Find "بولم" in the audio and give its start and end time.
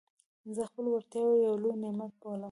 2.21-2.39